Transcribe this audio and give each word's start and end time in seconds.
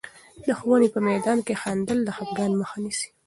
د 0.45 0.47
ښوونې 0.57 0.89
په 0.93 0.99
میدان 1.07 1.39
کې 1.47 1.53
خندل، 1.61 1.99
د 2.03 2.09
خفګان 2.17 2.51
مخه 2.61 2.77
نیسي. 2.83 3.07